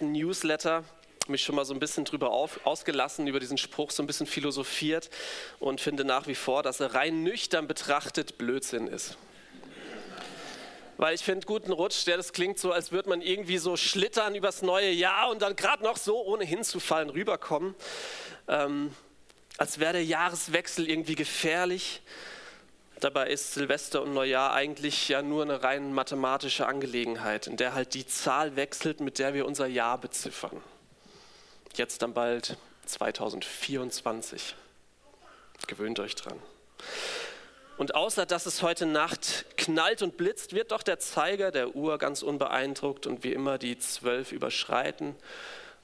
[0.00, 0.84] Newsletter
[1.26, 4.26] mich schon mal so ein bisschen drüber auf, ausgelassen, über diesen Spruch so ein bisschen
[4.26, 5.08] philosophiert
[5.58, 9.16] und finde nach wie vor, dass er rein nüchtern betrachtet Blödsinn ist.
[10.98, 14.34] Weil ich finde, guten Rutsch, der das klingt so, als würde man irgendwie so schlittern
[14.34, 17.74] übers neue Jahr und dann gerade noch so, ohne hinzufallen, rüberkommen.
[18.48, 18.94] Ähm,
[19.56, 22.02] als wäre der Jahreswechsel irgendwie gefährlich.
[23.00, 27.92] Dabei ist Silvester und Neujahr eigentlich ja nur eine rein mathematische Angelegenheit, in der halt
[27.92, 30.62] die Zahl wechselt, mit der wir unser Jahr beziffern.
[31.74, 34.54] Jetzt dann bald 2024.
[35.66, 36.40] Gewöhnt euch dran.
[37.76, 41.98] Und außer dass es heute Nacht knallt und blitzt, wird doch der Zeiger der Uhr
[41.98, 45.14] ganz unbeeindruckt und wie immer die zwölf überschreiten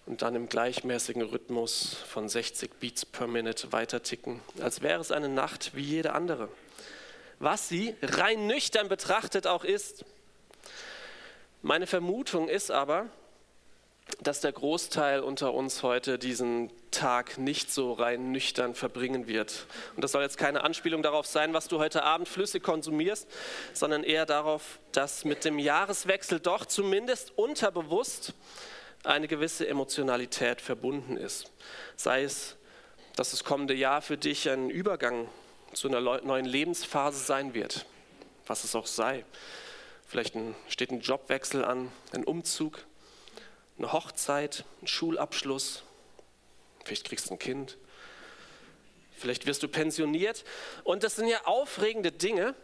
[0.07, 5.13] und dann im gleichmäßigen Rhythmus von 60 Beats per Minute weiter ticken, als wäre es
[5.13, 6.49] eine Nacht wie jede andere
[7.43, 10.05] was sie rein nüchtern betrachtet auch ist.
[11.61, 13.07] Meine Vermutung ist aber,
[14.21, 19.67] dass der Großteil unter uns heute diesen Tag nicht so rein nüchtern verbringen wird.
[19.97, 23.29] Und das soll jetzt keine Anspielung darauf sein, was du heute Abend flüssig konsumierst,
[23.73, 28.35] sondern eher darauf, dass mit dem Jahreswechsel doch zumindest unterbewusst
[29.03, 31.51] eine gewisse Emotionalität verbunden ist.
[31.97, 32.57] Sei es,
[33.17, 35.29] dass das kommende Jahr für dich ein Übergang
[35.73, 37.87] zu einer neuen Lebensphase sein wird,
[38.47, 39.25] was es auch sei.
[40.07, 40.35] Vielleicht
[40.69, 42.85] steht ein Jobwechsel an, ein Umzug,
[43.79, 45.83] eine Hochzeit, ein Schulabschluss,
[46.85, 47.79] vielleicht kriegst du ein Kind,
[49.17, 50.45] vielleicht wirst du pensioniert.
[50.85, 52.55] Und das sind ja aufregende Dinge.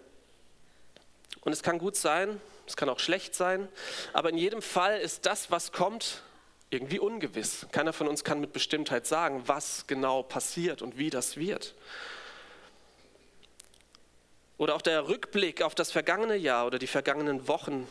[1.40, 3.68] Und es kann gut sein, es kann auch schlecht sein,
[4.12, 6.22] aber in jedem Fall ist das, was kommt,
[6.70, 7.66] irgendwie ungewiss.
[7.72, 11.74] Keiner von uns kann mit Bestimmtheit sagen, was genau passiert und wie das wird.
[14.58, 17.88] Oder auch der Rückblick auf das vergangene Jahr oder die vergangenen Wochen,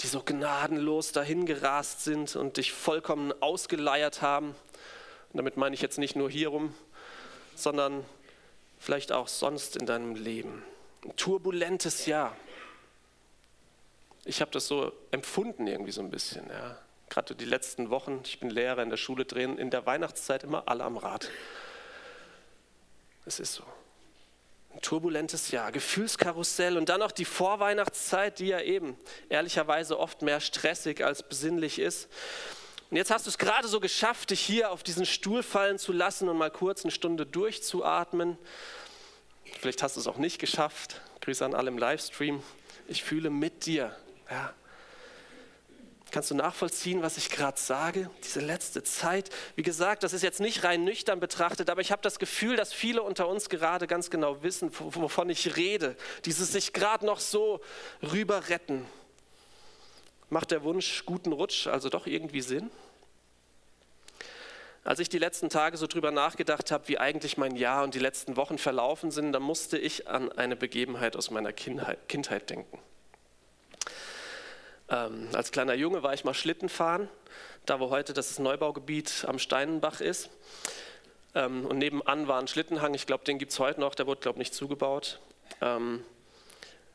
[0.00, 4.50] die so gnadenlos dahingerast sind und dich vollkommen ausgeleiert haben.
[5.32, 6.74] Und damit meine ich jetzt nicht nur hierum,
[7.56, 8.04] sondern
[8.78, 10.62] vielleicht auch sonst in deinem Leben.
[11.04, 12.36] Ein turbulentes Jahr.
[14.24, 16.48] Ich habe das so empfunden irgendwie so ein bisschen.
[16.48, 16.78] Ja.
[17.08, 20.64] Gerade die letzten Wochen, ich bin Lehrer in der Schule, drehen in der Weihnachtszeit immer
[20.66, 21.30] alle am Rad.
[23.24, 23.64] Es ist so.
[24.76, 28.94] Ein turbulentes Jahr, Gefühlskarussell und dann noch die Vorweihnachtszeit, die ja eben
[29.30, 32.10] ehrlicherweise oft mehr stressig als besinnlich ist.
[32.90, 35.92] Und jetzt hast du es gerade so geschafft, dich hier auf diesen Stuhl fallen zu
[35.92, 38.36] lassen und mal kurz eine Stunde durchzuatmen.
[39.58, 41.00] Vielleicht hast du es auch nicht geschafft.
[41.22, 42.42] Grüße an alle im Livestream.
[42.86, 43.96] Ich fühle mit dir.
[44.30, 44.52] Ja,
[46.12, 48.08] Kannst du nachvollziehen, was ich gerade sage?
[48.24, 49.30] Diese letzte Zeit.
[49.54, 52.72] Wie gesagt, das ist jetzt nicht rein nüchtern betrachtet, aber ich habe das Gefühl, dass
[52.72, 55.96] viele unter uns gerade ganz genau wissen, wovon ich rede.
[56.24, 57.60] Dieses sich gerade noch so
[58.12, 58.86] rüber retten.
[60.30, 62.70] Macht der Wunsch guten Rutsch also doch irgendwie Sinn?
[64.84, 67.98] Als ich die letzten Tage so drüber nachgedacht habe, wie eigentlich mein Jahr und die
[67.98, 72.78] letzten Wochen verlaufen sind, dann musste ich an eine Begebenheit aus meiner Kindheit denken.
[74.88, 77.08] Ähm, als kleiner Junge war ich mal Schlitten fahren,
[77.64, 80.30] da wo heute das Neubaugebiet am Steinenbach ist.
[81.34, 84.20] Ähm, und nebenan war ein Schlittenhang, ich glaube, den gibt es heute noch, der wurde,
[84.20, 85.20] glaube ich, nicht zugebaut.
[85.60, 86.04] Ähm,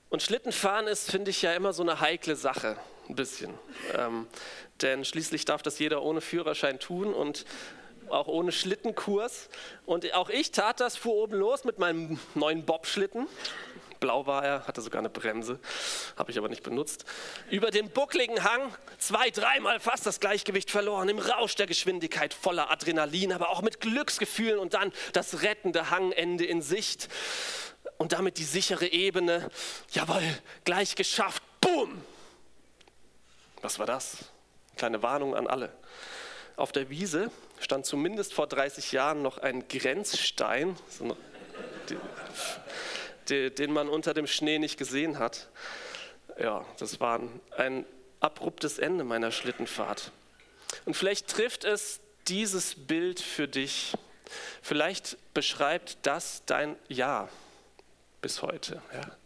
[0.10, 2.78] und Schlittenfahren ist, finde ich, ja immer so eine heikle Sache,
[3.10, 3.54] ein bisschen.
[3.94, 4.28] Ähm,
[4.82, 7.46] denn schließlich darf das jeder ohne Führerschein tun und
[8.10, 9.50] auch ohne Schlittenkurs.
[9.86, 13.28] Und auch ich tat das, fuhr oben los mit meinem neuen Bobschlitten
[14.02, 15.60] blau war er, hatte sogar eine Bremse,
[16.18, 17.06] habe ich aber nicht benutzt.
[17.50, 22.70] Über den buckligen Hang zwei, dreimal fast das Gleichgewicht verloren, im Rausch der Geschwindigkeit, voller
[22.70, 27.08] Adrenalin, aber auch mit Glücksgefühlen und dann das rettende Hangende in Sicht
[27.98, 29.50] und damit die sichere Ebene.
[29.92, 30.24] Jawohl,
[30.66, 32.04] gleich geschafft, boom!
[33.62, 34.26] Was war das?
[34.76, 35.72] Kleine Warnung an alle.
[36.56, 37.30] Auf der Wiese
[37.60, 41.18] stand zumindest vor 30 Jahren noch ein Grenzstein, so eine,
[41.90, 41.98] die,
[43.32, 45.50] den man unter dem Schnee nicht gesehen hat.
[46.40, 47.22] Ja, das war
[47.58, 47.86] ein
[48.20, 50.12] abruptes Ende meiner Schlittenfahrt.
[50.86, 53.94] Und vielleicht trifft es dieses Bild für dich.
[54.62, 57.30] Vielleicht beschreibt das dein Jahr
[58.22, 58.82] bis heute.
[58.94, 59.18] Ja.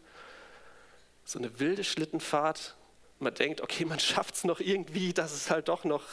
[1.25, 2.75] So eine wilde Schlittenfahrt.
[3.19, 6.03] Man denkt, okay, man schafft es noch irgendwie, dass es halt doch noch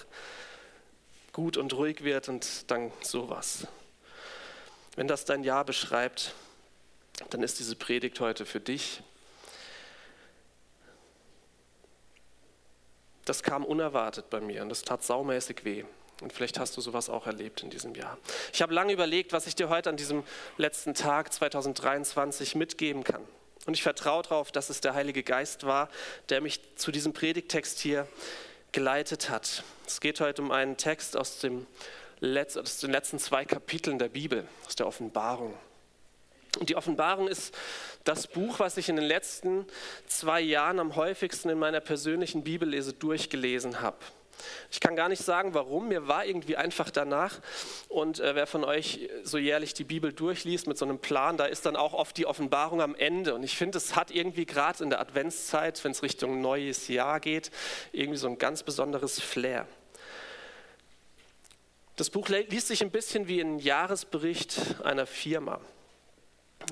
[1.33, 3.67] gut und ruhig wird und dann sowas.
[4.97, 6.35] Wenn das dein Jahr beschreibt,
[7.31, 9.03] dann ist diese Predigt heute für dich.
[13.25, 15.85] Das kam unerwartet bei mir und das tat saumäßig weh.
[16.21, 18.17] Und vielleicht hast du sowas auch erlebt in diesem Jahr.
[18.53, 20.23] Ich habe lange überlegt, was ich dir heute an diesem
[20.57, 23.23] letzten Tag 2023 mitgeben kann.
[23.67, 25.89] Und ich vertraue darauf, dass es der Heilige Geist war,
[26.29, 28.07] der mich zu diesem Predigtext hier
[28.73, 29.63] geleitet hat.
[29.87, 31.67] Es geht heute um einen Text aus, dem
[32.21, 35.55] Letz-, aus den letzten zwei Kapiteln der Bibel, aus der Offenbarung.
[36.59, 37.55] Und die Offenbarung ist
[38.05, 39.67] das Buch, was ich in den letzten
[40.07, 43.97] zwei Jahren am häufigsten in meiner persönlichen Bibellese durchgelesen habe.
[44.71, 45.89] Ich kann gar nicht sagen, warum.
[45.89, 47.41] Mir war irgendwie einfach danach.
[47.89, 51.45] Und äh, wer von euch so jährlich die Bibel durchliest mit so einem Plan, da
[51.45, 53.35] ist dann auch oft die Offenbarung am Ende.
[53.35, 57.21] Und ich finde, es hat irgendwie gerade in der Adventszeit, wenn es Richtung neues Jahr
[57.21, 57.51] geht,
[57.93, 59.67] irgendwie so ein ganz besonderes Flair.
[61.97, 65.61] Das Buch liest sich ein bisschen wie ein Jahresbericht einer Firma.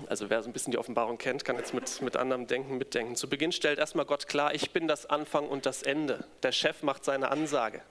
[0.09, 3.17] Also wer so ein bisschen die Offenbarung kennt, kann jetzt mit, mit anderem Denken mitdenken.
[3.17, 6.25] Zu Beginn stellt erstmal Gott klar, ich bin das Anfang und das Ende.
[6.43, 7.83] Der Chef macht seine Ansage.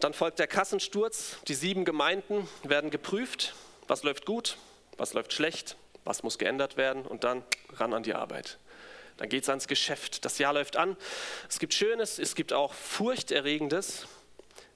[0.00, 1.38] Dann folgt der Kassensturz.
[1.48, 3.54] Die sieben Gemeinden werden geprüft.
[3.88, 4.56] Was läuft gut,
[4.98, 8.58] was läuft schlecht, was muss geändert werden und dann ran an die Arbeit.
[9.16, 10.24] Dann geht es ans Geschäft.
[10.24, 10.96] Das Jahr läuft an.
[11.48, 14.06] Es gibt Schönes, es gibt auch Furchterregendes.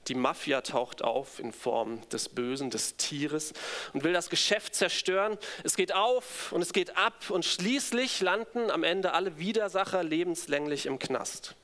[0.09, 3.53] Die Mafia taucht auf in Form des Bösen, des Tieres
[3.93, 5.39] und will das Geschäft zerstören.
[5.63, 10.87] Es geht auf und es geht ab und schließlich landen am Ende alle Widersacher lebenslänglich
[10.87, 11.55] im Knast.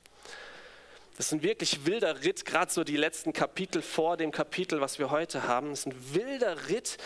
[1.17, 4.99] Das ist ein wirklich wilder Ritt, gerade so die letzten Kapitel vor dem Kapitel, was
[4.99, 5.71] wir heute haben.
[5.71, 6.99] Das ist ein wilder Ritt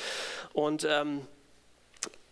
[0.53, 1.27] und ähm,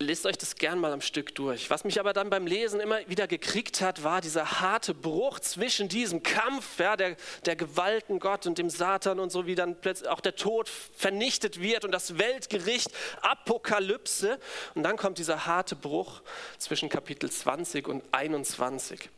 [0.01, 1.71] Lest euch das gern mal am Stück durch.
[1.71, 5.89] Was mich aber dann beim Lesen immer wieder gekriegt hat, war dieser harte Bruch zwischen
[5.89, 7.17] diesem Kampf ja, der,
[7.47, 11.61] der Gewalten Gott und dem Satan und so, wie dann plötzlich auch der Tod vernichtet
[11.61, 12.91] wird und das Weltgericht,
[13.23, 14.39] Apokalypse.
[14.77, 16.23] Und dann kommt dieser harte Bruch
[16.59, 19.11] zwischen Kapitel 20 und 21.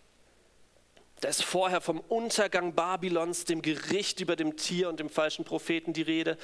[1.20, 5.92] Da ist vorher vom Untergang Babylons, dem Gericht über dem Tier und dem falschen Propheten
[5.92, 6.38] die Rede,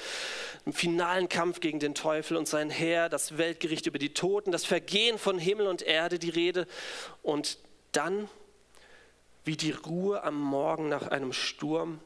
[0.67, 4.67] im finalen Kampf gegen den Teufel und sein Heer, das Weltgericht über die Toten, das
[4.67, 6.67] Vergehen von Himmel und Erde die Rede
[7.23, 7.59] und
[7.93, 8.29] dann
[9.45, 12.01] wie die Ruhe am Morgen nach einem Sturm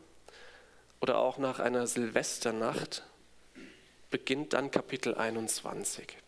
[1.00, 3.02] oder auch nach einer Silvesternacht
[4.10, 6.18] beginnt dann Kapitel 21.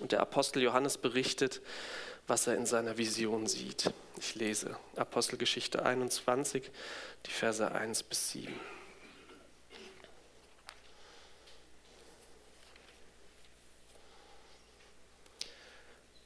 [0.00, 1.60] Und der Apostel Johannes berichtet,
[2.26, 3.90] was er in seiner Vision sieht.
[4.18, 6.70] Ich lese Apostelgeschichte 21,
[7.26, 8.52] die Verse 1 bis 7.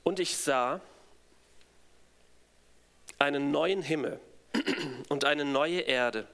[0.02, 0.80] Und ich sah
[3.18, 4.18] einen neuen Himmel
[5.08, 6.26] und eine neue Erde,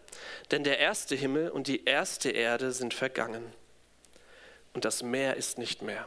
[0.50, 3.52] denn der erste Himmel und die erste Erde sind vergangen
[4.72, 6.06] und das Meer ist nicht mehr.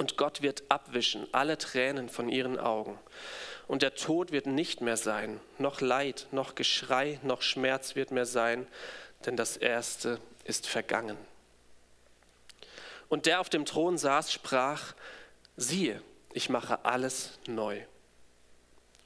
[0.00, 2.98] Und Gott wird abwischen alle Tränen von ihren Augen.
[3.68, 8.24] Und der Tod wird nicht mehr sein, noch Leid, noch Geschrei, noch Schmerz wird mehr
[8.24, 8.66] sein,
[9.26, 11.18] denn das Erste ist vergangen.
[13.10, 14.94] Und der auf dem Thron saß, sprach,
[15.58, 16.00] siehe,
[16.32, 17.82] ich mache alles neu.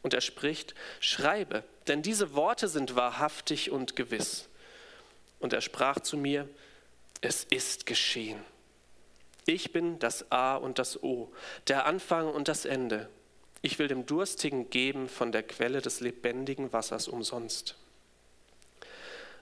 [0.02, 4.48] Und er spricht, schreibe, denn diese Worte sind wahrhaftig und gewiss.
[5.40, 6.48] Und er sprach zu mir,
[7.20, 8.38] es ist geschehen.
[9.46, 11.30] Ich bin das A und das O,
[11.68, 13.08] der Anfang und das Ende.
[13.60, 17.76] Ich will dem Durstigen geben von der Quelle des lebendigen Wassers umsonst.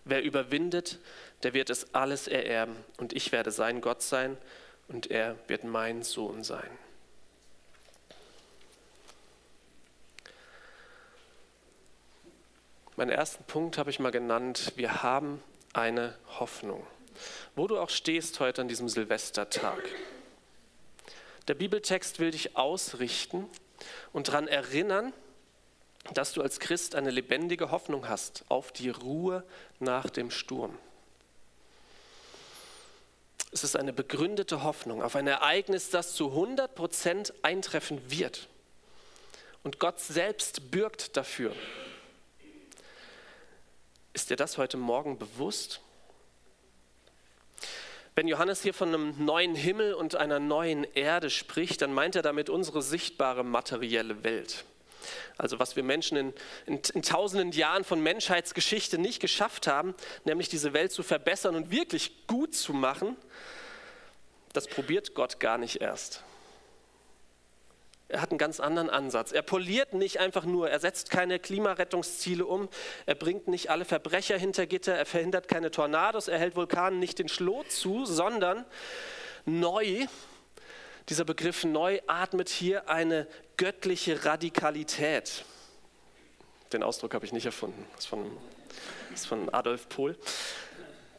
[0.05, 0.99] Wer überwindet,
[1.45, 4.37] der wird es alles ererben, und ich werde sein Gott sein,
[4.89, 6.71] und er wird mein Sohn sein.
[12.97, 15.43] Meinen ersten Punkt habe ich mal genannt, wir haben
[15.73, 16.85] eine Hoffnung
[17.55, 19.83] wo du auch stehst heute an diesem Silvestertag.
[21.49, 23.49] Der Bibeltext will dich ausrichten
[24.13, 25.13] und daran erinnern,
[26.15, 29.45] dass du als Christ eine lebendige Hoffnung hast auf die Ruhe
[29.79, 30.79] nach dem Sturm.
[33.53, 38.49] Es ist eine begründete Hoffnung auf ein Ereignis, das zu 100 Prozent eintreffen wird.
[39.63, 41.55] Und Gott selbst bürgt dafür.
[44.15, 45.81] Ist dir das heute Morgen bewusst?
[48.15, 52.23] Wenn Johannes hier von einem neuen Himmel und einer neuen Erde spricht, dann meint er
[52.23, 54.65] damit unsere sichtbare materielle Welt.
[55.39, 56.35] Also was wir Menschen in,
[56.67, 61.71] in, in, tausenden Jahren von Menschheitsgeschichte nicht geschafft haben, nämlich diese Welt zu verbessern und
[61.71, 63.17] wirklich gut zu machen,
[64.53, 66.23] das probiert Gott gar nicht erst.
[68.13, 69.33] Er hat einen ganz anderen Ansatz.
[69.33, 72.69] Er poliert nicht einfach nur, er setzt keine Klimarettungsziele um,
[73.07, 77.19] er bringt nicht alle Verbrecher hinter Gitter, er verhindert keine Tornados, er hält Vulkanen nicht
[77.19, 78.67] den Schlot zu, sondern
[79.47, 80.07] neu,
[81.09, 83.27] dieser Begriff neu atmet hier eine
[83.57, 85.47] göttliche Radikalität.
[86.75, 88.31] Den Ausdruck habe ich nicht erfunden, das ist von,
[89.11, 90.19] das ist von Adolf Pohl.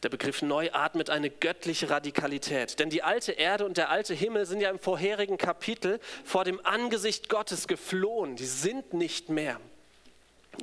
[0.04, 2.78] Der Begriff neu atmet eine göttliche Radikalität.
[2.78, 6.64] Denn die alte Erde und der alte Himmel sind ja im vorherigen Kapitel vor dem
[6.64, 8.36] Angesicht Gottes geflohen.
[8.36, 9.58] Die sind nicht mehr.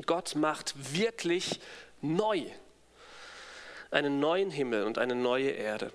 [0.06, 1.60] Gott macht wirklich
[2.02, 2.44] neu.
[3.90, 5.92] Einen neuen Himmel und eine neue Erde.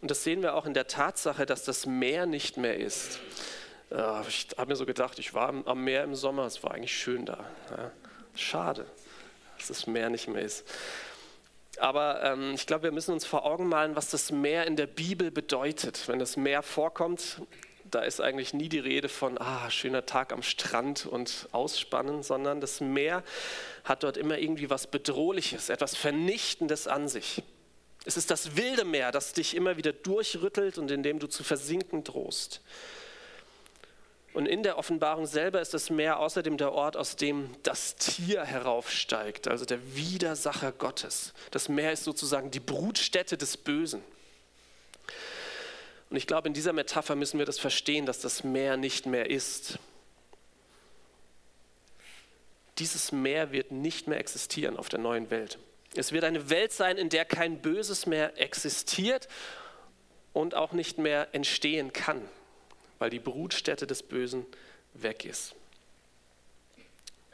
[0.00, 3.20] Und das sehen wir auch in der Tatsache, dass das Meer nicht mehr ist.
[4.26, 7.26] Ich habe mir so gedacht, ich war am Meer im Sommer, es war eigentlich schön
[7.26, 7.44] da.
[8.34, 8.86] Schade,
[9.58, 10.64] dass das Meer nicht mehr ist.
[11.80, 14.86] Aber ähm, ich glaube, wir müssen uns vor Augen malen, was das Meer in der
[14.86, 16.06] Bibel bedeutet.
[16.08, 17.40] Wenn das Meer vorkommt,
[17.90, 22.60] da ist eigentlich nie die Rede von, ah, schöner Tag am Strand und Ausspannen, sondern
[22.60, 23.22] das Meer
[23.84, 27.42] hat dort immer irgendwie was Bedrohliches, etwas Vernichtendes an sich.
[28.04, 31.42] Es ist das wilde Meer, das dich immer wieder durchrüttelt und in dem du zu
[31.44, 32.60] versinken drohst.
[34.32, 38.44] Und in der Offenbarung selber ist das Meer außerdem der Ort, aus dem das Tier
[38.44, 41.34] heraufsteigt, also der Widersacher Gottes.
[41.50, 44.02] Das Meer ist sozusagen die Brutstätte des Bösen.
[46.10, 49.30] Und ich glaube, in dieser Metapher müssen wir das verstehen, dass das Meer nicht mehr
[49.30, 49.78] ist.
[52.78, 55.58] Dieses Meer wird nicht mehr existieren auf der neuen Welt.
[55.96, 59.28] Es wird eine Welt sein, in der kein Böses mehr existiert
[60.32, 62.22] und auch nicht mehr entstehen kann
[63.00, 64.46] weil die Brutstätte des Bösen
[64.94, 65.56] weg ist.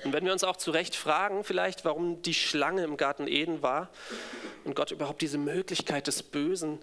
[0.04, 3.62] Und wenn wir uns auch zu Recht fragen, vielleicht, warum die Schlange im Garten Eden
[3.62, 3.90] war
[4.64, 6.78] und Gott überhaupt diese Möglichkeit des Bösen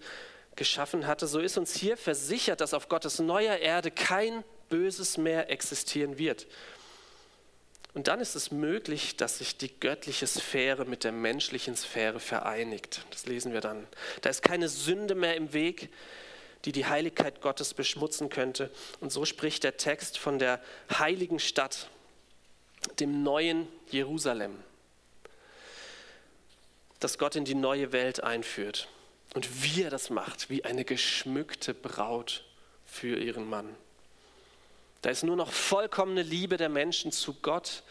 [0.55, 5.49] geschaffen hatte, so ist uns hier versichert, dass auf Gottes neuer Erde kein Böses mehr
[5.49, 6.47] existieren wird.
[7.93, 13.05] Und dann ist es möglich, dass sich die göttliche Sphäre mit der menschlichen Sphäre vereinigt.
[13.11, 13.87] Das lesen wir dann.
[14.21, 15.89] Da ist keine Sünde mehr im Weg,
[16.65, 18.71] die die Heiligkeit Gottes beschmutzen könnte.
[18.99, 21.89] Und so spricht der Text von der heiligen Stadt,
[22.99, 24.57] dem neuen Jerusalem,
[26.99, 28.87] das Gott in die neue Welt einführt.
[29.33, 32.45] Und wie er das macht, wie eine geschmückte Braut
[32.85, 33.75] für ihren Mann.
[35.01, 37.83] Da ist nur noch vollkommene Liebe der Menschen zu Gott,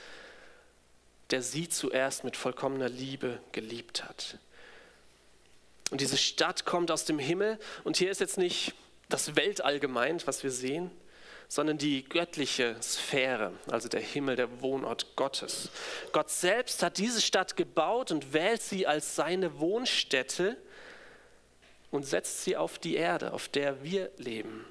[1.31, 4.39] der sie zuerst mit vollkommener Liebe geliebt hat.
[5.93, 7.59] Und diese Stadt kommt aus dem Himmel.
[7.85, 8.73] Und hier ist jetzt nicht
[9.11, 10.91] das Weltall gemeint, was wir sehen,
[11.49, 15.69] sondern die göttliche Sphäre, also der Himmel, der Wohnort Gottes.
[16.13, 20.57] Gott selbst hat diese Stadt gebaut und wählt sie als seine Wohnstätte
[21.91, 24.65] und setzt sie auf die Erde, auf der wir leben.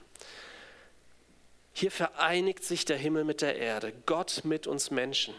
[1.71, 5.35] Hier vereinigt sich der Himmel mit der Erde, Gott mit uns Menschen.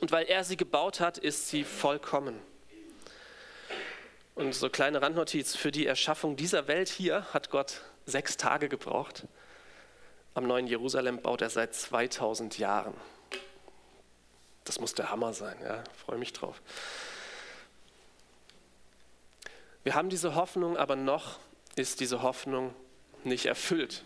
[0.00, 2.40] Und weil er sie gebaut hat, ist sie vollkommen.
[4.36, 9.26] Und so kleine Randnotiz, für die Erschaffung dieser Welt hier hat Gott sechs Tage gebraucht.
[10.34, 12.92] Am neuen Jerusalem baut er seit 2000 Jahren.
[14.64, 16.60] Das muss der Hammer sein, ja, freue mich drauf.
[19.84, 21.38] Wir haben diese Hoffnung, aber noch
[21.74, 22.74] ist diese Hoffnung
[23.24, 24.04] nicht erfüllt.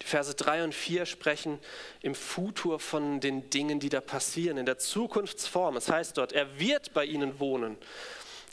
[0.00, 1.60] Die Verse 3 und 4 sprechen
[2.00, 5.76] im Futur von den Dingen, die da passieren, in der Zukunftsform.
[5.76, 7.78] Es heißt dort, er wird bei ihnen wohnen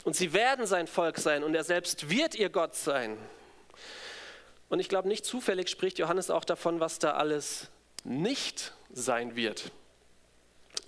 [0.04, 3.18] und sie werden sein Volk sein und er selbst wird ihr Gott sein.
[4.68, 7.68] Und ich glaube, nicht zufällig spricht Johannes auch davon, was da alles
[8.04, 9.72] nicht sein wird.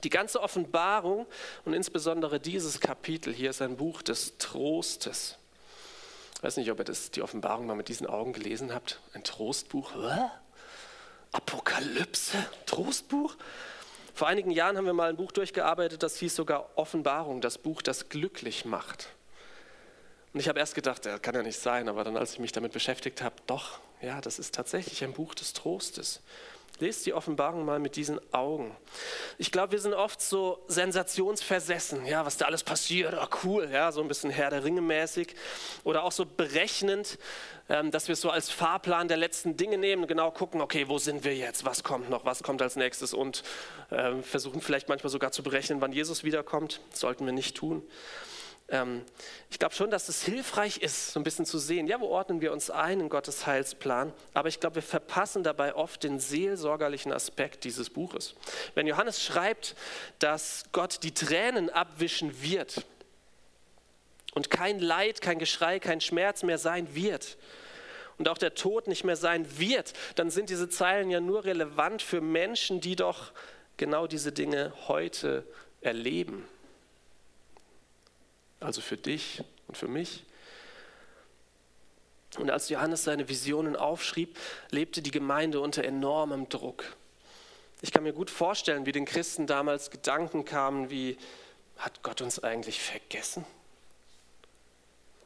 [0.04, 1.26] Die ganze Offenbarung
[1.64, 5.36] und insbesondere dieses Kapitel hier ist ein Buch des Trostes.
[6.36, 9.00] Ich weiß nicht, ob ihr das, die Offenbarung mal mit diesen Augen gelesen habt.
[9.12, 9.92] Ein Trostbuch.
[11.32, 13.36] Apokalypse, Trostbuch.
[14.14, 17.80] Vor einigen Jahren haben wir mal ein Buch durchgearbeitet, das hieß sogar Offenbarung, das Buch,
[17.80, 19.08] das glücklich macht.
[20.32, 22.52] Und ich habe erst gedacht, das kann ja nicht sein, aber dann, als ich mich
[22.52, 26.20] damit beschäftigt habe, doch, ja, das ist tatsächlich ein Buch des Trostes.
[26.82, 28.76] Lest die Offenbarung mal mit diesen Augen.
[29.38, 33.92] Ich glaube, wir sind oft so sensationsversessen, ja, was da alles passiert, oh, cool, ja,
[33.92, 35.36] so ein bisschen Herr der Ringe mäßig.
[35.84, 37.20] Oder auch so berechnend,
[37.68, 40.98] ähm, dass wir es so als Fahrplan der letzten Dinge nehmen, genau gucken, okay, wo
[40.98, 43.14] sind wir jetzt, was kommt noch, was kommt als nächstes?
[43.14, 43.44] Und
[43.92, 46.80] ähm, versuchen vielleicht manchmal sogar zu berechnen, wann Jesus wiederkommt.
[46.90, 47.86] Das sollten wir nicht tun
[48.72, 49.04] ähm,
[49.50, 52.40] ich glaube schon, dass es hilfreich ist, so ein bisschen zu sehen, ja, wo ordnen
[52.40, 57.12] wir uns ein in Gottes Heilsplan, aber ich glaube, wir verpassen dabei oft den seelsorgerlichen
[57.12, 58.34] Aspekt dieses Buches.
[58.74, 59.76] Wenn Johannes schreibt,
[60.18, 62.84] dass Gott die Tränen abwischen wird
[64.34, 67.36] und kein Leid, kein Geschrei, kein Schmerz mehr sein wird,
[68.18, 72.02] und auch der Tod nicht mehr sein wird, dann sind diese Zeilen ja nur relevant
[72.02, 73.32] für Menschen, die doch
[73.78, 75.44] genau diese Dinge heute
[75.80, 76.46] erleben.
[78.62, 80.24] Also für dich und für mich.
[82.38, 84.38] Und als Johannes seine Visionen aufschrieb,
[84.70, 86.84] lebte die Gemeinde unter enormem Druck.
[87.82, 91.18] Ich kann mir gut vorstellen, wie den Christen damals Gedanken kamen wie,
[91.76, 93.44] hat Gott uns eigentlich vergessen?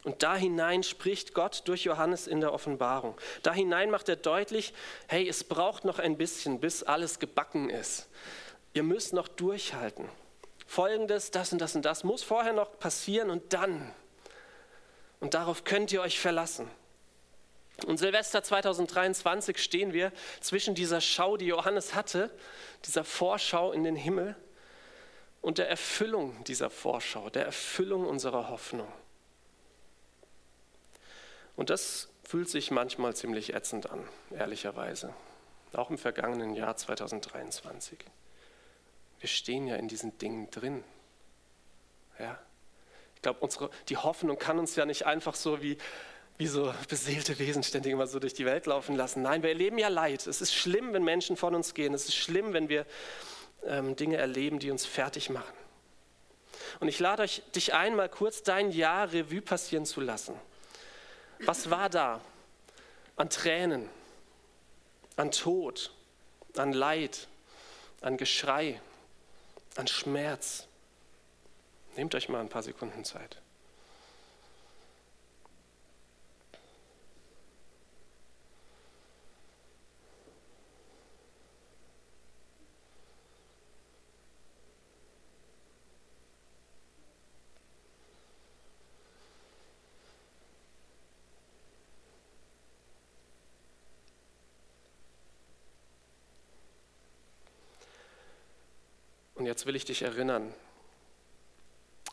[0.04, 3.20] Und da hinein spricht Gott durch Johannes in der Offenbarung.
[3.42, 4.72] Da hinein macht er deutlich,
[5.08, 8.08] hey, es braucht noch ein bisschen, bis alles gebacken ist.
[8.72, 10.08] Ihr müsst noch durchhalten.
[10.66, 13.94] Folgendes, das und das und das muss vorher noch passieren und dann.
[15.20, 16.68] Und darauf könnt ihr euch verlassen.
[17.86, 22.30] Und Silvester 2023 stehen wir zwischen dieser Schau, die Johannes hatte,
[22.84, 24.34] dieser Vorschau in den Himmel
[25.42, 28.90] und der Erfüllung dieser Vorschau, der Erfüllung unserer Hoffnung.
[31.54, 35.14] Und das fühlt sich manchmal ziemlich ätzend an, ehrlicherweise,
[35.72, 37.98] auch im vergangenen Jahr 2023.
[39.26, 40.84] Wir stehen ja in diesen Dingen drin.
[42.20, 42.38] Ja?
[43.16, 45.78] Ich glaube, die Hoffnung kann uns ja nicht einfach so wie
[46.38, 49.22] wie so beseelte Wesen ständig immer so durch die Welt laufen lassen.
[49.22, 50.28] Nein, wir erleben ja Leid.
[50.28, 51.92] Es ist schlimm, wenn Menschen von uns gehen.
[51.92, 52.86] Es ist schlimm, wenn wir
[53.64, 55.56] ähm, Dinge erleben, die uns fertig machen.
[56.78, 60.36] Und ich lade euch, dich ein, mal kurz dein Jahr Revue passieren zu lassen.
[61.40, 62.20] Was war da
[63.16, 63.88] an Tränen,
[65.16, 65.90] an Tod,
[66.54, 67.26] an Leid,
[68.02, 68.80] an Geschrei,
[69.78, 70.68] an Schmerz?
[71.96, 73.40] Nehmt euch mal ein paar Sekunden Zeit.
[99.46, 100.52] Und jetzt will ich dich erinnern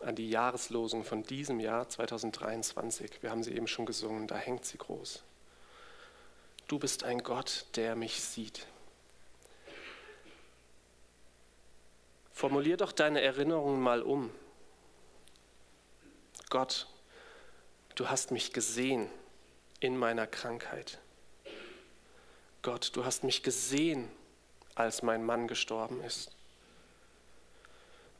[0.01, 3.23] an die Jahreslosung von diesem Jahr 2023.
[3.23, 5.23] Wir haben sie eben schon gesungen, da hängt sie groß.
[6.67, 8.67] Du bist ein Gott, der mich sieht.
[12.33, 14.29] Formulier doch deine Erinnerungen mal um.
[16.51, 16.87] Gott,
[17.95, 19.09] du hast mich gesehen
[19.79, 20.99] in meiner Krankheit.
[22.61, 24.07] Gott, du hast mich gesehen,
[24.75, 26.29] als mein Mann gestorben ist.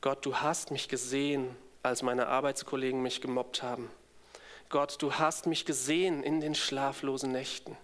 [0.04, 3.90] Gott, du hast mich gesehen, als meine Arbeitskollegen mich gemobbt haben.
[4.68, 7.74] Gott, du hast mich gesehen in den schlaflosen Nächten.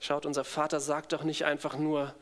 [0.00, 2.14] Schaut, unser Vater sagt doch nicht einfach nur,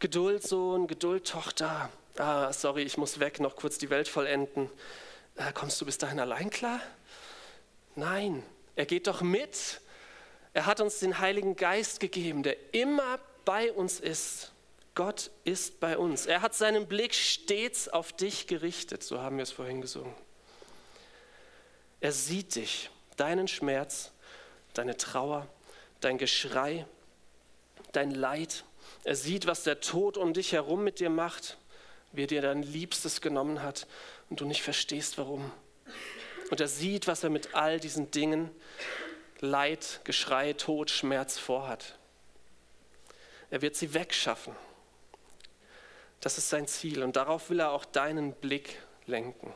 [0.00, 1.88] Geduld, Sohn, Geduld, Tochter.
[2.16, 4.68] Ah, sorry, ich muss weg, noch kurz die Welt vollenden.
[5.36, 6.80] Ah, kommst du bis dahin allein klar?
[7.94, 8.42] Nein,
[8.74, 9.80] er geht doch mit.
[10.52, 14.50] Er hat uns den Heiligen Geist gegeben, der immer bei uns ist.
[14.96, 16.24] Gott ist bei uns.
[16.24, 20.14] Er hat seinen Blick stets auf dich gerichtet, so haben wir es vorhin gesungen.
[22.00, 24.12] Er sieht dich, deinen Schmerz,
[24.72, 25.46] deine Trauer,
[26.00, 26.86] dein Geschrei,
[27.92, 28.64] dein Leid.
[29.04, 31.58] Er sieht, was der Tod um dich herum mit dir macht,
[32.12, 33.86] wie er dir dein Liebstes genommen hat
[34.30, 35.52] und du nicht verstehst, warum.
[36.50, 38.50] Und er sieht, was er mit all diesen Dingen,
[39.40, 41.98] Leid, Geschrei, Tod, Schmerz vorhat.
[43.50, 44.56] Er wird sie wegschaffen.
[46.20, 49.52] Das ist sein Ziel und darauf will er auch deinen Blick lenken.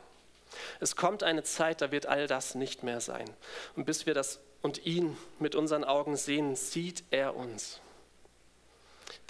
[0.80, 3.28] Es kommt eine Zeit, da wird all das nicht mehr sein.
[3.76, 7.80] Und bis wir das und ihn mit unseren Augen sehen, sieht er uns.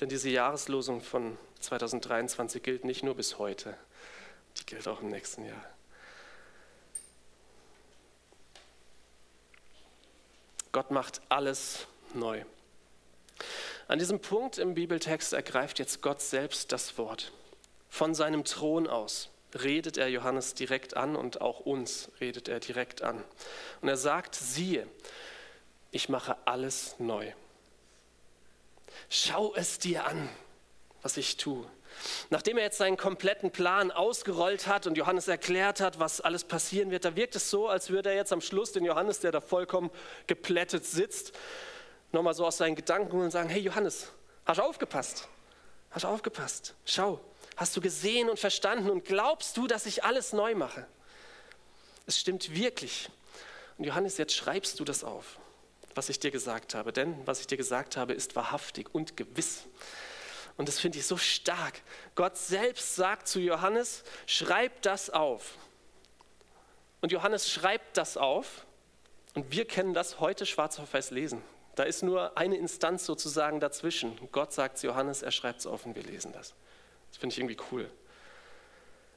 [0.01, 3.77] Denn diese Jahreslosung von 2023 gilt nicht nur bis heute,
[4.57, 5.65] die gilt auch im nächsten Jahr.
[10.73, 12.45] Gott macht alles neu.
[13.91, 17.33] An diesem Punkt im Bibeltext ergreift jetzt Gott selbst das Wort.
[17.89, 19.31] Von seinem Thron aus
[19.65, 23.25] redet er Johannes direkt an und auch uns redet er direkt an.
[23.81, 24.87] Und er sagt, siehe,
[25.91, 27.33] ich mache alles neu.
[29.09, 30.29] Schau es dir an,
[31.03, 31.67] was ich tue.
[32.31, 36.93] Nachdem er jetzt seinen kompletten Plan ausgerollt hat und Johannes erklärt hat, was alles passieren
[36.93, 39.41] wird, da wirkt es so, als würde er jetzt am Schluss den Johannes, der da
[39.41, 39.91] vollkommen
[40.29, 41.33] geplättet sitzt,
[42.13, 44.09] nochmal so aus seinen Gedanken und sagen, hey Johannes,
[44.45, 45.29] hast du aufgepasst?
[45.91, 46.75] Hast du aufgepasst?
[46.85, 47.21] Schau,
[47.57, 50.87] hast du gesehen und verstanden und glaubst du, dass ich alles neu mache?
[52.07, 53.09] Es stimmt wirklich.
[53.79, 55.39] Und Johannes, jetzt schreibst du das auf,
[55.95, 56.93] was ich dir gesagt habe.
[56.93, 59.65] Denn was ich dir gesagt habe, ist wahrhaftig und gewiss.
[60.57, 61.81] Und das finde ich so stark.
[62.15, 65.57] Gott selbst sagt zu Johannes, schreib das auf.
[67.01, 68.67] Und Johannes schreibt das auf
[69.35, 71.43] Und wir kennen das heute schwarz auf weiß lesen.
[71.81, 74.19] Da ist nur eine Instanz sozusagen dazwischen.
[74.33, 76.53] Gott sagt es Johannes, er schreibt es und wir lesen das.
[77.09, 77.91] Das finde ich irgendwie cool.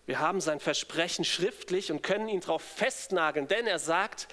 [0.06, 4.30] Wir haben sein Versprechen schriftlich und können ihn darauf festnageln, denn er sagt,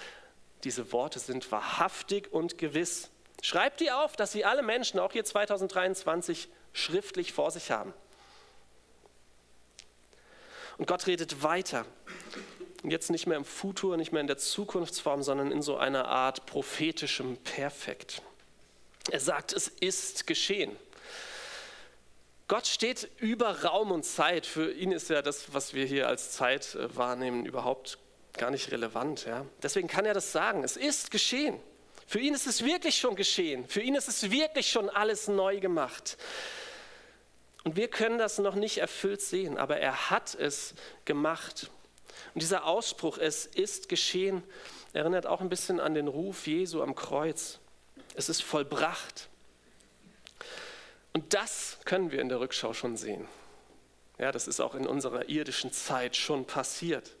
[0.63, 3.09] diese Worte sind wahrhaftig und gewiss.
[3.41, 7.93] Schreibt die auf, dass sie alle Menschen, auch hier 2023, schriftlich vor sich haben.
[10.77, 11.85] Und Gott redet weiter.
[12.83, 16.45] Jetzt nicht mehr im Futur, nicht mehr in der Zukunftsform, sondern in so einer Art
[16.45, 18.21] prophetischem Perfekt.
[19.09, 20.75] Er sagt, es ist geschehen.
[22.47, 24.45] Gott steht über Raum und Zeit.
[24.45, 27.97] Für ihn ist ja das, was wir hier als Zeit äh, wahrnehmen, überhaupt
[28.33, 29.25] gar nicht relevant.
[29.25, 29.45] Ja?
[29.63, 30.63] Deswegen kann er das sagen.
[30.63, 31.59] Es ist geschehen.
[32.07, 33.65] Für ihn ist es wirklich schon geschehen.
[33.67, 36.17] Für ihn ist es wirklich schon alles neu gemacht.
[37.63, 40.73] Und wir können das noch nicht erfüllt sehen, aber er hat es
[41.05, 41.69] gemacht.
[42.33, 44.43] Und dieser Ausspruch, es ist geschehen,
[44.93, 47.59] erinnert auch ein bisschen an den Ruf Jesu am Kreuz.
[48.15, 49.29] Es ist vollbracht.
[51.13, 53.27] Und das können wir in der Rückschau schon sehen.
[54.17, 57.11] Ja, das ist auch in unserer irdischen Zeit schon passiert.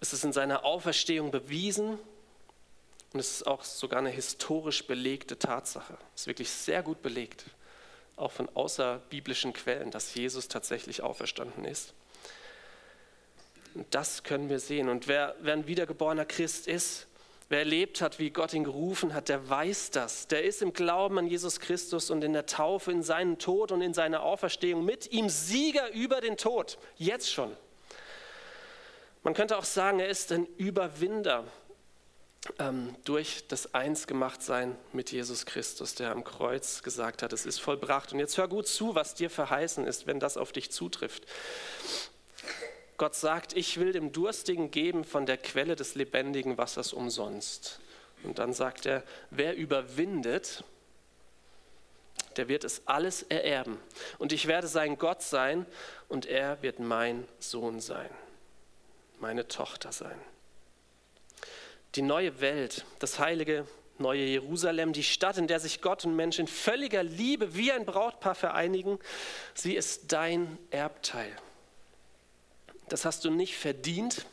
[0.00, 1.98] Es ist in seiner Auferstehung bewiesen
[3.12, 5.98] und es ist auch sogar eine historisch belegte Tatsache.
[6.14, 7.44] Es ist wirklich sehr gut belegt,
[8.16, 11.94] auch von außerbiblischen Quellen, dass Jesus tatsächlich auferstanden ist.
[13.74, 14.88] Und das können wir sehen.
[14.88, 17.06] Und wer, wer ein wiedergeborener Christ ist,
[17.48, 20.28] wer erlebt hat, wie Gott ihn gerufen hat, der weiß das.
[20.28, 23.82] Der ist im Glauben an Jesus Christus und in der Taufe, in seinen Tod und
[23.82, 26.78] in seiner Auferstehung mit ihm Sieger über den Tod.
[26.96, 27.56] Jetzt schon.
[29.22, 31.44] Man könnte auch sagen, er ist ein Überwinder
[32.58, 38.12] ähm, durch das Einsgemachtsein mit Jesus Christus, der am Kreuz gesagt hat, es ist vollbracht.
[38.12, 41.26] Und jetzt hör gut zu, was dir verheißen ist, wenn das auf dich zutrifft.
[42.96, 47.80] Gott sagt, ich will dem Durstigen geben von der Quelle des lebendigen Wassers umsonst.
[48.22, 50.64] Und dann sagt er, wer überwindet,
[52.36, 53.78] der wird es alles ererben.
[54.18, 55.64] Und ich werde sein Gott sein
[56.08, 58.10] und er wird mein Sohn sein
[59.20, 60.18] meine Tochter sein.
[61.94, 63.66] Die neue Welt, das heilige
[63.98, 67.84] neue Jerusalem, die Stadt, in der sich Gott und Mensch in völliger Liebe wie ein
[67.84, 68.98] Brautpaar vereinigen,
[69.54, 71.36] sie ist dein Erbteil.
[72.88, 74.26] Das hast du nicht verdient,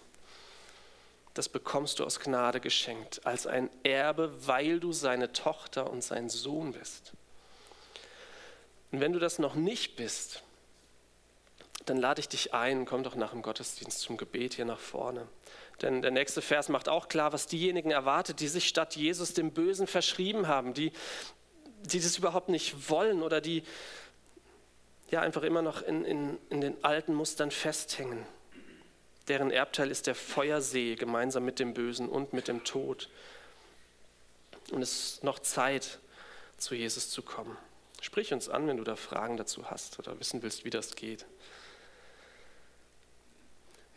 [1.34, 6.30] das bekommst du aus Gnade geschenkt, als ein Erbe, weil du seine Tochter und sein
[6.30, 7.12] Sohn bist.
[8.92, 10.42] Und wenn du das noch nicht bist,
[11.86, 15.28] dann lade ich dich ein, komm doch nach dem Gottesdienst zum Gebet hier nach vorne.
[15.82, 19.52] Denn der nächste Vers macht auch klar, was diejenigen erwartet, die sich statt Jesus dem
[19.52, 20.92] Bösen verschrieben haben, die,
[21.84, 23.64] die das überhaupt nicht wollen oder die
[25.12, 28.26] ja einfach immer noch in, in, in den alten Mustern festhängen.
[29.28, 33.10] Deren Erbteil ist der Feuersee gemeinsam mit dem Bösen und mit dem Tod.
[34.72, 36.00] Und es ist noch Zeit,
[36.58, 37.56] zu Jesus zu kommen.
[38.02, 41.26] Sprich uns an, wenn du da Fragen dazu hast oder wissen willst, wie das geht.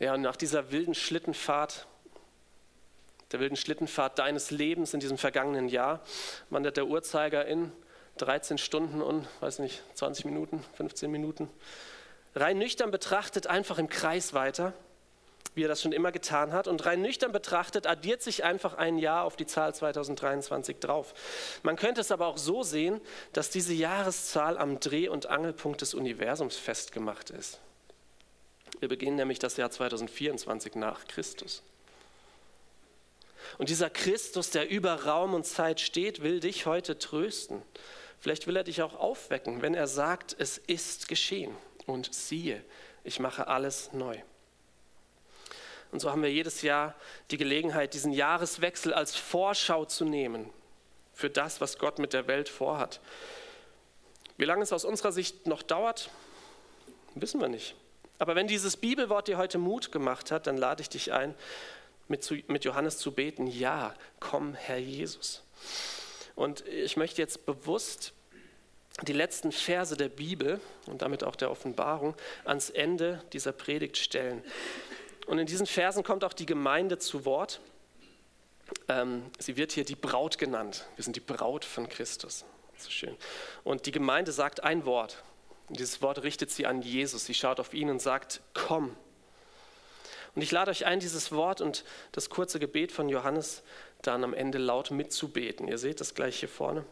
[0.00, 1.86] Ja, und nach dieser wilden Schlittenfahrt,
[3.32, 6.00] der wilden Schlittenfahrt deines Lebens in diesem vergangenen Jahr,
[6.48, 7.70] wandert der Uhrzeiger in
[8.16, 11.50] 13 Stunden und, weiß nicht, 20 Minuten, 15 Minuten,
[12.34, 14.72] rein nüchtern betrachtet einfach im Kreis weiter,
[15.54, 16.66] wie er das schon immer getan hat.
[16.66, 21.12] Und rein nüchtern betrachtet addiert sich einfach ein Jahr auf die Zahl 2023 drauf.
[21.62, 23.02] Man könnte es aber auch so sehen,
[23.34, 27.60] dass diese Jahreszahl am Dreh- und Angelpunkt des Universums festgemacht ist.
[28.80, 31.62] Wir beginnen nämlich das Jahr 2024 nach Christus.
[33.58, 37.62] Und dieser Christus, der über Raum und Zeit steht, will dich heute trösten.
[38.18, 41.54] Vielleicht will er dich auch aufwecken, wenn er sagt, es ist geschehen
[41.86, 42.62] und siehe,
[43.04, 44.18] ich mache alles neu.
[45.92, 46.94] Und so haben wir jedes Jahr
[47.30, 50.50] die Gelegenheit, diesen Jahreswechsel als Vorschau zu nehmen
[51.12, 53.00] für das, was Gott mit der Welt vorhat.
[54.36, 56.10] Wie lange es aus unserer Sicht noch dauert,
[57.14, 57.74] wissen wir nicht.
[58.20, 61.34] Aber wenn dieses Bibelwort dir heute Mut gemacht hat, dann lade ich dich ein,
[62.06, 65.42] mit, zu, mit Johannes zu beten, ja, komm, Herr Jesus.
[66.36, 68.12] Und ich möchte jetzt bewusst
[69.02, 74.44] die letzten Verse der Bibel und damit auch der Offenbarung ans Ende dieser Predigt stellen.
[75.26, 77.60] Und in diesen Versen kommt auch die Gemeinde zu Wort.
[78.88, 80.86] Ähm, sie wird hier die Braut genannt.
[80.96, 82.44] Wir sind die Braut von Christus.
[82.76, 83.16] So schön.
[83.64, 85.22] Und die Gemeinde sagt ein Wort.
[85.70, 87.26] Dieses Wort richtet sie an Jesus.
[87.26, 88.96] Sie schaut auf ihn und sagt, komm.
[90.34, 93.62] Und ich lade euch ein, dieses Wort und das kurze Gebet von Johannes
[94.02, 95.68] dann am Ende laut mitzubeten.
[95.68, 96.84] Ihr seht das gleich hier vorne.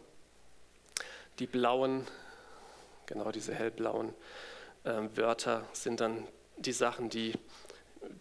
[1.39, 2.05] Die blauen,
[3.05, 4.13] genau diese hellblauen
[4.83, 7.33] äh, Wörter sind dann die Sachen, die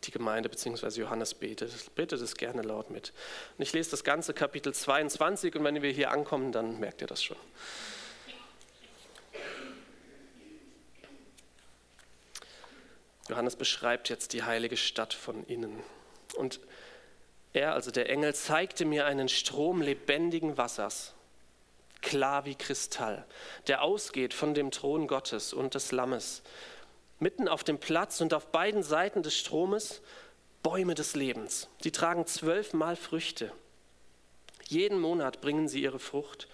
[0.05, 1.01] die Gemeinde bzw.
[1.01, 1.95] Johannes betet.
[1.95, 3.13] Betet es gerne laut mit.
[3.57, 7.07] Und ich lese das ganze Kapitel 22 und wenn wir hier ankommen, dann merkt ihr
[7.07, 7.37] das schon.
[13.29, 15.83] Johannes beschreibt jetzt die heilige Stadt von innen.
[16.37, 16.61] Und
[17.53, 21.15] er, also der Engel, zeigte mir einen Strom lebendigen Wassers,
[22.01, 23.25] klar wie Kristall,
[23.67, 26.43] der ausgeht von dem Thron Gottes und des Lammes.
[27.19, 30.03] Mitten auf dem Platz und auf beiden Seiten des Stromes
[30.63, 31.69] Bäume des Lebens.
[31.83, 33.53] Sie tragen zwölfmal Früchte.
[34.67, 36.49] Jeden Monat bringen sie ihre Frucht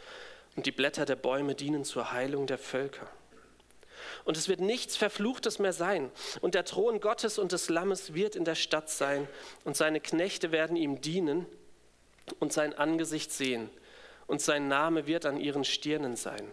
[0.57, 3.09] und die Blätter der Bäume dienen zur Heilung der Völker.
[4.25, 6.11] Und es wird nichts Verfluchtes mehr sein.
[6.41, 9.29] Und der Thron Gottes und des Lammes wird in der Stadt sein.
[9.65, 11.47] Und seine Knechte werden ihm dienen
[12.39, 13.69] und sein Angesicht sehen.
[14.27, 16.51] Und sein Name wird an ihren Stirnen sein.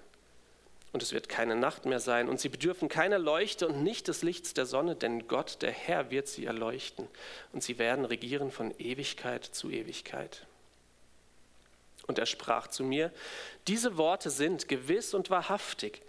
[0.91, 2.27] Und es wird keine Nacht mehr sein.
[2.27, 6.11] Und sie bedürfen keiner Leuchte und nicht des Lichts der Sonne, denn Gott, der Herr,
[6.11, 7.07] wird sie erleuchten.
[7.53, 10.45] Und sie werden regieren von Ewigkeit zu Ewigkeit.
[12.07, 13.11] Und er sprach zu mir,
[13.67, 16.01] diese Worte sind gewiss und wahrhaftig.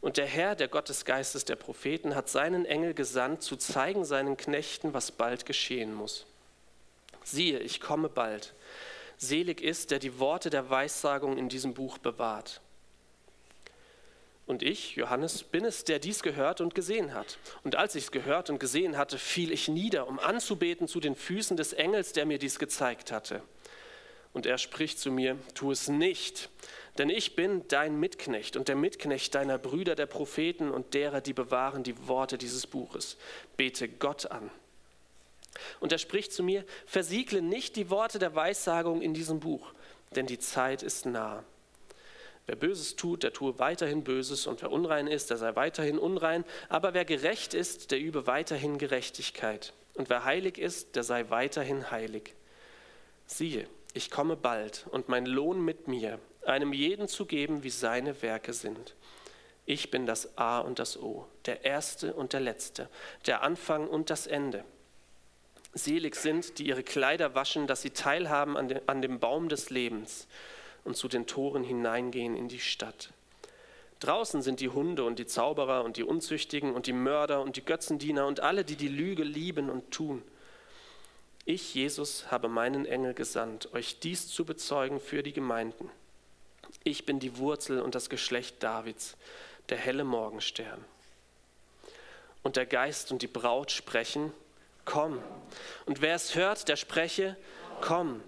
[0.00, 4.04] Und der Herr, der Gott des Geistes der Propheten, hat seinen Engel gesandt, zu zeigen
[4.04, 6.26] seinen Knechten, was bald geschehen muss.
[7.24, 8.54] Siehe, ich komme bald.
[9.16, 12.60] Selig ist, der die Worte der Weissagung in diesem Buch bewahrt.
[14.46, 17.38] Und ich, Johannes, bin es, der dies gehört und gesehen hat.
[17.64, 21.16] Und als ich es gehört und gesehen hatte, fiel ich nieder, um anzubeten zu den
[21.16, 23.42] Füßen des Engels, der mir dies gezeigt hatte.
[24.32, 26.48] Und er spricht zu mir, tu es nicht,
[26.98, 31.32] denn ich bin dein Mitknecht und der Mitknecht deiner Brüder, der Propheten und derer, die
[31.32, 33.16] bewahren die Worte dieses Buches.
[33.56, 34.50] Bete Gott an.
[35.80, 39.72] Und er spricht zu mir, versiegle nicht die Worte der Weissagung in diesem Buch,
[40.14, 41.44] denn die Zeit ist nah.
[42.46, 46.44] Wer Böses tut, der tue weiterhin Böses, und wer unrein ist, der sei weiterhin unrein,
[46.68, 51.90] aber wer gerecht ist, der übe weiterhin Gerechtigkeit, und wer heilig ist, der sei weiterhin
[51.90, 52.34] heilig.
[53.26, 58.22] Siehe, ich komme bald, und mein Lohn mit mir, einem jeden zu geben, wie seine
[58.22, 58.94] Werke sind.
[59.64, 62.88] Ich bin das A und das O, der Erste und der Letzte,
[63.26, 64.64] der Anfang und das Ende.
[65.74, 70.28] Selig sind, die ihre Kleider waschen, dass sie teilhaben an, an dem Baum des Lebens
[70.84, 73.10] und zu den Toren hineingehen in die Stadt.
[74.00, 77.64] Draußen sind die Hunde und die Zauberer und die Unzüchtigen und die Mörder und die
[77.64, 80.22] Götzendiener und alle, die die Lüge lieben und tun.
[81.44, 85.90] Ich, Jesus, habe meinen Engel gesandt, euch dies zu bezeugen für die Gemeinden.
[86.86, 89.16] Ich bin die Wurzel und das Geschlecht Davids,
[89.70, 90.84] der helle Morgenstern.
[92.44, 94.32] Und der Geist und die Braut sprechen,
[94.84, 95.20] komm.
[95.84, 97.36] Und wer es hört, der spreche,
[97.80, 98.22] komm.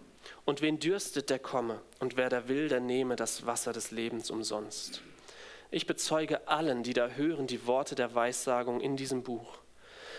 [0.45, 1.81] Und wen dürstet, der komme.
[2.01, 5.03] Und wer da will, der nehme das Wasser des Lebens umsonst.
[5.71, 9.59] Ich bezeuge allen, die da hören, die Worte der Weissagung in diesem Buch.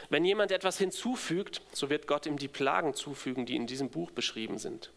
[0.10, 4.12] Wenn jemand etwas hinzufügt, so wird Gott ihm die Plagen zufügen, die in diesem Buch
[4.12, 4.92] beschrieben sind.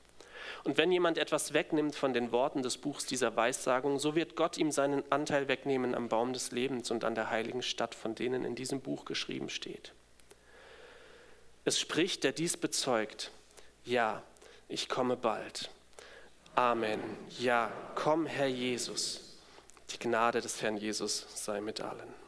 [0.65, 4.59] Und wenn jemand etwas wegnimmt von den Worten des Buchs dieser Weissagung, so wird Gott
[4.59, 8.45] ihm seinen Anteil wegnehmen am Baum des Lebens und an der heiligen Stadt, von denen
[8.45, 9.93] in diesem Buch geschrieben steht.
[11.65, 13.31] Es spricht, der dies bezeugt,
[13.85, 14.23] ja,
[14.69, 15.71] ich komme bald.
[16.55, 17.01] Amen.
[17.39, 19.39] Ja, komm, Herr Jesus.
[19.91, 22.22] Die Gnade des Herrn Jesus sei mit allen.